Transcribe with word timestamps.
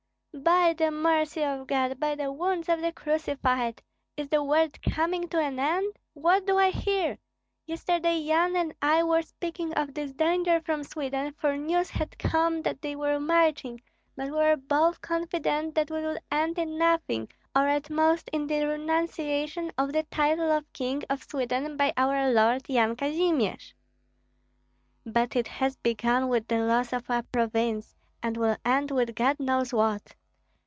"By 0.33 0.73
the 0.73 0.91
mercy 0.91 1.43
of 1.43 1.67
God, 1.67 1.99
by 1.99 2.15
the 2.15 2.31
wounds 2.31 2.69
of 2.69 2.79
the 2.79 2.93
Crucified! 2.93 3.81
Is 4.15 4.29
the 4.29 4.41
world 4.41 4.81
coming 4.81 5.27
to 5.27 5.37
an 5.37 5.59
end? 5.59 5.97
What 6.13 6.47
do 6.47 6.57
I 6.57 6.69
hear! 6.69 7.17
Yesterday 7.65 8.17
Yan 8.19 8.55
and 8.55 8.73
I 8.81 9.03
were 9.03 9.21
speaking 9.23 9.73
of 9.73 9.93
this 9.93 10.13
danger 10.13 10.61
from 10.61 10.85
Sweden, 10.85 11.33
for 11.33 11.57
news 11.57 11.89
had 11.89 12.17
come 12.17 12.61
that 12.61 12.81
they 12.81 12.95
were 12.95 13.19
marching; 13.19 13.81
but 14.15 14.27
we 14.27 14.31
were 14.37 14.55
both 14.55 15.01
confident 15.01 15.75
that 15.75 15.91
it 15.91 15.93
would 15.93 16.17
end 16.31 16.57
in 16.57 16.77
nothing, 16.77 17.27
or 17.53 17.67
at 17.67 17.89
most 17.89 18.29
in 18.31 18.47
the 18.47 18.63
renunciation 18.65 19.69
of 19.77 19.91
the 19.91 20.03
title 20.03 20.49
of 20.49 20.71
King 20.73 21.03
of 21.09 21.23
Sweden 21.23 21.75
by 21.75 21.91
our 21.97 22.31
lord, 22.31 22.69
Yan 22.69 22.95
Kazimir." 22.95 23.57
"But 25.05 25.35
it 25.35 25.47
has 25.49 25.75
begun 25.75 26.29
with 26.29 26.47
the 26.47 26.59
loss 26.63 26.93
of 26.93 27.03
a 27.09 27.21
province, 27.21 27.93
and 28.23 28.37
will 28.37 28.55
end 28.63 28.91
with 28.91 29.13
God 29.13 29.37
knows 29.37 29.73
what." 29.73 30.15